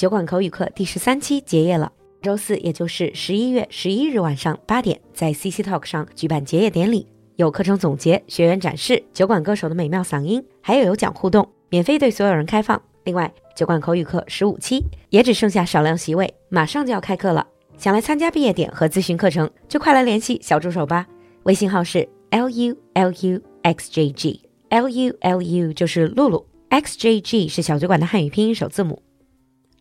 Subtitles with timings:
[0.00, 1.92] 酒馆口语课第十三期结业了。
[2.22, 12.80] 周四，也就是十一月十一日晚上八点，在 CC Talk 上举办结业典礼，有课程总结、学员展示酒馆歌手的美妙嗓音，还有有奖互动，免费对所有人开放。
[13.04, 17.46] 另外，酒馆口语课十五期也只剩下少量席位，马上就要开课了。
[17.76, 21.06] 想来参加毕业典和咨询课程，就快来联系小助手吧。
[21.42, 29.02] 微信号是 l u l u x j g，l u l u 就是露露，x j g 是小酒馆的汉语拼音首字母。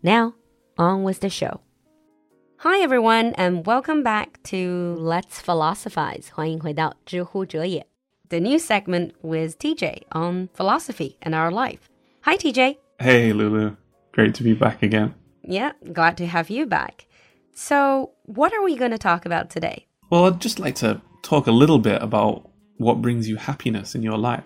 [0.02, 0.34] Now
[0.76, 1.60] on with the show.
[2.58, 6.30] Hi everyone, and welcome back to Let's Philosophize.
[6.32, 7.86] 欢迎回到知乎者也
[8.30, 11.90] the new segment with TJ on philosophy and our life.
[12.22, 12.76] Hi TJ.
[12.98, 13.76] Hey Lulu,
[14.12, 15.14] great to be back again.
[15.42, 17.06] Yeah, glad to have you back.
[17.54, 19.86] So, what are we going to talk about today?
[20.10, 22.47] Well, I'd just like to talk a little bit about
[22.79, 24.43] what brings you happiness in your life.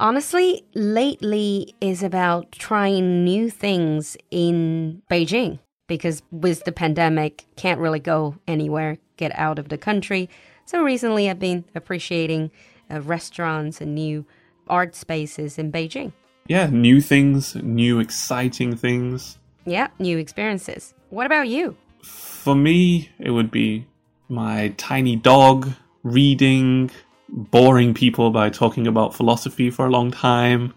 [0.00, 8.00] Honestly, lately is about trying new things in Beijing because with the pandemic, can't really
[8.00, 10.28] go anywhere, get out of the country.
[10.64, 12.50] So recently, I've been appreciating
[12.90, 14.24] uh, restaurants and new
[14.66, 16.12] art spaces in Beijing.
[16.46, 19.38] Yeah, new things, new exciting things.
[19.66, 20.94] Yeah, new experiences.
[21.10, 21.76] What about you?
[22.02, 23.86] For me, it would be
[24.28, 25.70] my tiny dog
[26.02, 26.90] reading,
[27.34, 30.72] boring people by talking about philosophy for a long time.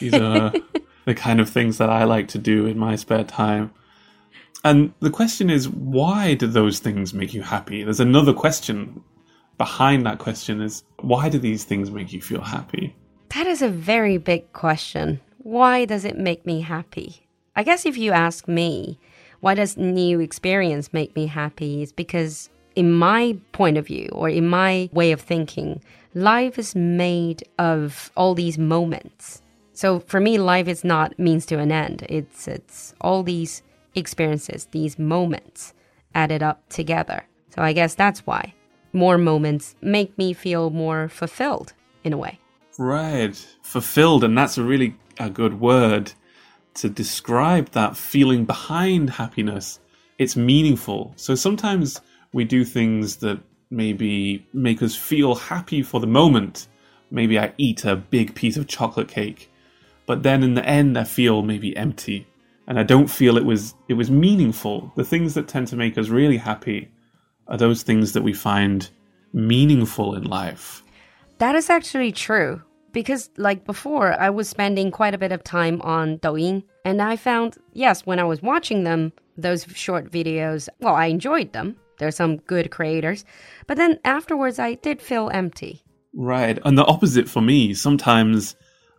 [0.00, 0.52] These are
[1.04, 3.72] the kind of things that I like to do in my spare time.
[4.64, 7.84] And the question is, why do those things make you happy?
[7.84, 9.02] There's another question
[9.56, 12.94] behind that question is, why do these things make you feel happy?
[13.34, 15.20] That is a very big question.
[15.38, 17.26] Why does it make me happy?
[17.54, 18.98] I guess if you ask me,
[19.40, 22.50] why does new experience make me happy is because
[22.80, 25.82] in my point of view or in my way of thinking
[26.14, 29.42] life is made of all these moments.
[29.74, 32.06] So for me life is not means to an end.
[32.08, 33.62] It's it's all these
[33.94, 35.74] experiences these moments
[36.14, 37.20] added up together.
[37.54, 38.54] So i guess that's why
[39.04, 42.34] more moments make me feel more fulfilled in a way.
[42.78, 43.36] Right.
[43.74, 46.04] Fulfilled and that's a really a good word
[46.80, 49.80] to describe that feeling behind happiness.
[50.16, 51.12] It's meaningful.
[51.16, 52.00] So sometimes
[52.32, 56.66] we do things that maybe make us feel happy for the moment.
[57.10, 59.50] Maybe I eat a big piece of chocolate cake,
[60.06, 62.26] but then in the end I feel maybe empty
[62.70, 64.92] and I don't feel it was it was meaningful.
[64.94, 66.88] The things that tend to make us really happy
[67.48, 68.88] are those things that we find
[69.32, 70.84] meaningful in life.
[71.38, 72.62] That is actually true
[72.92, 77.16] because like before I was spending quite a bit of time on Douyin and I
[77.16, 82.16] found yes when I was watching them those short videos well I enjoyed them there's
[82.16, 83.24] some good creators
[83.68, 88.56] but then afterwards I did feel empty right and the opposite for me sometimes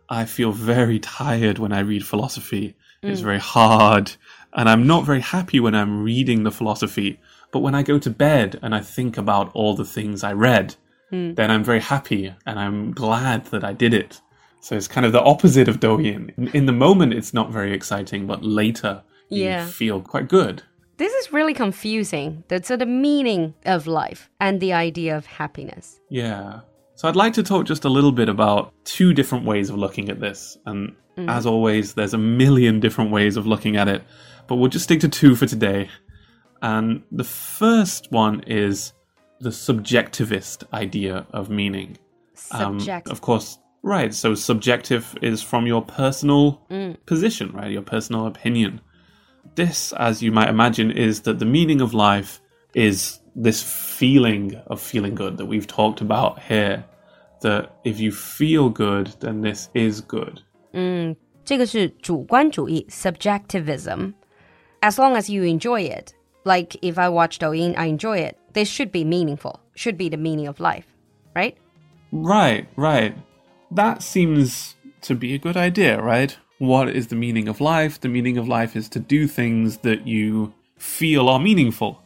[0.08, 3.24] I feel very tired when I read philosophy it's mm.
[3.24, 4.12] very hard
[4.54, 7.20] and I'm not very happy when I'm reading the philosophy
[7.50, 10.76] but when I go to bed and I think about all the things I read
[11.12, 11.36] mm.
[11.36, 14.20] then I'm very happy and I'm glad that I did it.
[14.60, 16.32] So it's kind of the opposite of Douyin.
[16.36, 19.66] In, in the moment, it's not very exciting, but later you yeah.
[19.66, 20.62] feel quite good.
[20.96, 22.44] This is really confusing.
[22.48, 26.00] That's the meaning of life and the idea of happiness.
[26.10, 26.60] Yeah.
[26.94, 30.08] So I'd like to talk just a little bit about two different ways of looking
[30.08, 30.56] at this.
[30.66, 31.28] And mm.
[31.28, 34.02] as always, there's a million different ways of looking at it,
[34.46, 35.88] but we'll just stick to two for today.
[36.60, 38.92] And the first one is
[39.40, 41.98] the subjectivist idea of meaning.
[42.34, 43.08] Subject.
[43.08, 44.14] Um, of course, right.
[44.14, 46.96] So subjective is from your personal mm.
[47.06, 47.70] position, right?
[47.70, 48.80] Your personal opinion
[49.55, 52.41] This, as you might imagine, is that the meaning of life
[52.73, 56.83] is this feeling of feeling good that we've talked about here.
[57.41, 60.41] That if you feel good, then this is good.
[60.73, 61.15] 嗯，
[61.45, 64.13] 这个是主观主义 subjectivism.
[64.81, 68.35] As long as you enjoy it, like if I watch Douyin, I enjoy it.
[68.53, 70.85] This should be meaningful, should be the meaning of life,
[71.35, 71.55] right?
[72.11, 73.15] Right, right.
[73.71, 76.35] That seems to be a good idea, right?
[76.62, 78.00] What is the meaning of life?
[78.00, 82.00] The meaning of life is to do things that you feel are meaningful.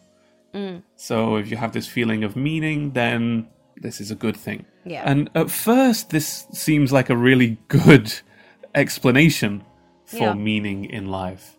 [0.54, 0.82] Mm.
[0.96, 4.64] So if you have this feeling of meaning, then this is a good thing.
[4.86, 5.02] Yeah.
[5.04, 8.14] And at first, this seems like a really good
[8.74, 9.62] explanation
[10.06, 10.32] for yeah.
[10.32, 11.58] meaning in life.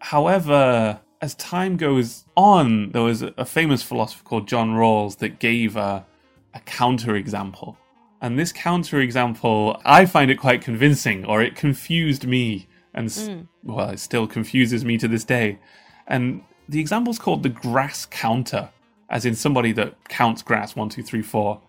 [0.00, 5.78] However, as time goes on, there was a famous philosopher called John Rawls that gave
[5.78, 6.04] a,
[6.52, 7.78] a counterexample.
[8.24, 13.46] And this counterexample, I find it quite convincing, or it confused me, and mm.
[13.62, 15.58] well, it still confuses me to this day.
[16.06, 18.70] And the example's called the grass counter,
[19.10, 21.60] as in somebody that counts grass one, two, three, four.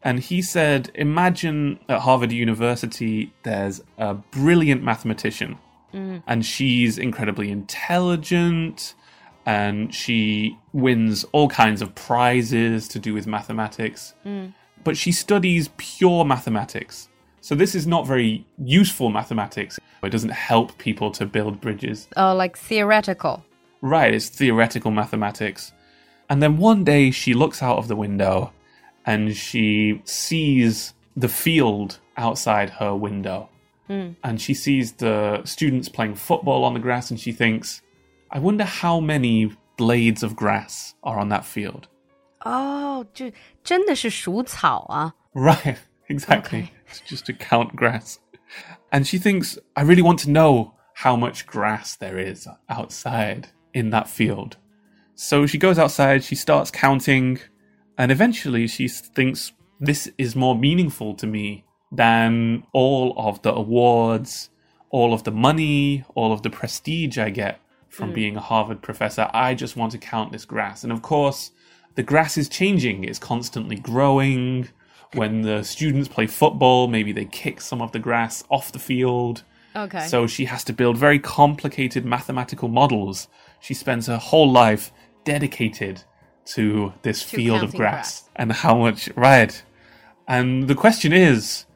[0.00, 5.58] And he said, Imagine at Harvard University there's a brilliant mathematician
[6.28, 8.94] and she's incredibly intelligent
[9.46, 14.14] and she wins all kinds of prizes to do with mathematics.
[14.84, 17.08] But she studies pure mathematics.
[17.40, 19.78] So this is not very useful mathematics.
[20.02, 22.08] It doesn't help people to build bridges.
[22.16, 23.44] Oh, like theoretical.
[23.80, 25.72] Right, it's theoretical mathematics.
[26.28, 28.52] And then one day she looks out of the window
[29.06, 33.48] and she sees the field outside her window.
[33.86, 34.10] Hmm.
[34.22, 37.80] And she sees the students playing football on the grass and she thinks,
[38.30, 41.88] I wonder how many blades of grass are on that field.
[42.40, 43.30] Oh, 就
[43.64, 45.14] 真的是数草啊。
[45.34, 45.76] Right,
[46.08, 46.62] exactly.
[46.62, 46.70] Okay.
[46.88, 48.18] It's just to count grass.
[48.90, 53.90] And she thinks, I really want to know how much grass there is outside in
[53.90, 54.56] that field.
[55.14, 57.40] So she goes outside, she starts counting,
[57.98, 64.50] and eventually she thinks, this is more meaningful to me than all of the awards,
[64.90, 68.14] all of the money, all of the prestige I get from mm.
[68.14, 69.28] being a Harvard professor.
[69.32, 70.84] I just want to count this grass.
[70.84, 71.50] And of course,
[71.98, 74.68] the grass is changing, it's constantly growing.
[75.14, 79.42] When the students play football, maybe they kick some of the grass off the field.
[79.74, 80.06] Okay.
[80.06, 83.26] So she has to build very complicated mathematical models.
[83.58, 84.92] She spends her whole life
[85.24, 86.04] dedicated
[86.54, 88.30] to this field of grass, grass.
[88.36, 89.60] and how much, right?
[90.28, 91.66] And the question is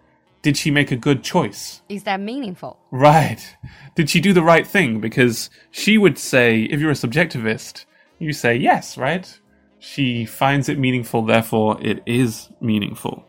[0.42, 1.82] did she make a good choice?
[1.88, 2.78] is that meaningful?
[2.92, 3.56] Right.
[3.96, 5.00] Did she do the right thing?
[5.00, 7.86] Because she would say, if you're a subjectivist,
[8.20, 9.40] you say yes, right?
[9.81, 13.23] She finds it meaningful, therefore it is meaningful.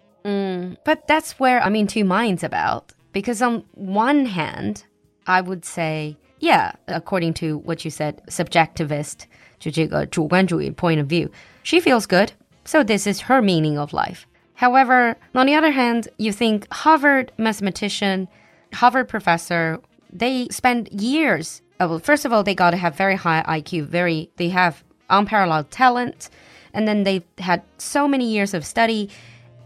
[0.85, 2.93] But that's where I'm in two minds about.
[3.13, 4.85] Because on one hand,
[5.27, 9.27] I would say, yeah, according to what you said, subjectivist,
[9.59, 11.31] 就这个主观主义 point of view,
[11.63, 12.31] she feels good.
[12.65, 14.27] So this is her meaning of life.
[14.55, 18.29] However, on the other hand, you think Harvard mathematician,
[18.75, 19.81] Harvard professor,
[20.13, 21.63] they spend years.
[21.81, 24.85] uh, Well, first of all, they got to have very high IQ, very, they have
[25.10, 26.30] unparalleled talent.
[26.74, 29.10] And then they've had so many years of study.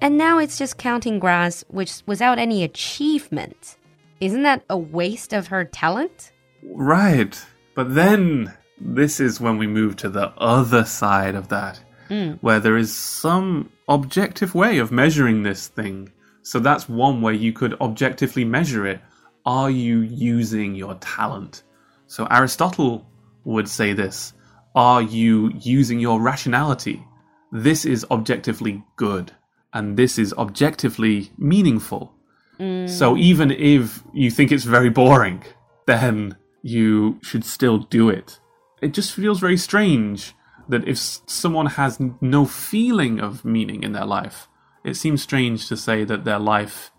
[0.01, 3.77] And now it's just counting grass, which without any achievement.
[4.19, 6.31] Isn't that a waste of her talent?
[6.63, 7.39] Right.
[7.75, 12.33] But then this is when we move to the other side of that, hmm.
[12.41, 16.11] where there is some objective way of measuring this thing.
[16.41, 19.01] So that's one way you could objectively measure it.
[19.45, 21.63] Are you using your talent?
[22.07, 23.05] So Aristotle
[23.43, 24.33] would say this
[24.77, 27.03] Are you using your rationality?
[27.51, 29.31] This is objectively good,
[29.74, 32.13] and this is objectively meaningful.
[32.59, 32.88] Mm.
[32.88, 35.41] So even if you think it's very boring,
[35.88, 38.39] then you should still do it.
[38.79, 40.35] It just feels very strange
[40.69, 44.47] that if someone has no feeling of meaning in their life,
[44.83, 46.91] it seems strange to say that their life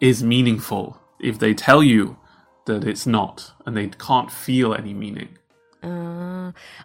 [0.00, 2.16] is meaningful if they tell you
[2.64, 5.36] that it's not and they can't feel any meaning.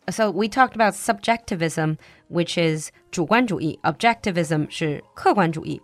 [0.08, 1.96] So we talked about subjectivism,
[2.28, 5.80] which is 主观主义, objectivism 是客观主义.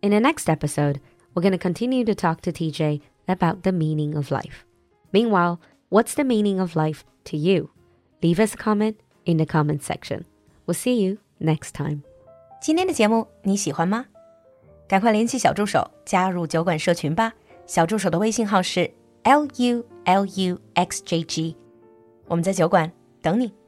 [0.00, 1.00] In the next episode,
[1.34, 4.64] we're going to continue to talk to TJ about the meaning of life.
[5.12, 5.58] Meanwhile,
[5.90, 7.70] what's the meaning of life to you?
[8.22, 10.24] Leave us a comment in the comment section.
[10.66, 12.02] We'll see you next time.
[12.60, 14.06] 今天的节目你喜欢吗？
[14.88, 17.32] 赶快联系小助手加入酒馆社群吧。
[17.66, 18.90] 小助手的微信号是
[19.22, 21.56] l u l u x j g，
[22.27, 22.91] 我们在酒馆
[23.21, 23.64] 等你。